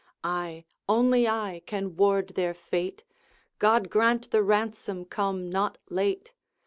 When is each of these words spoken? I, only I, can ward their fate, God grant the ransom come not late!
I, 0.23 0.65
only 0.89 1.27
I, 1.27 1.61
can 1.67 1.95
ward 1.95 2.29
their 2.29 2.55
fate, 2.55 3.03
God 3.59 3.91
grant 3.91 4.31
the 4.31 4.41
ransom 4.41 5.05
come 5.05 5.47
not 5.47 5.77
late! 5.91 6.33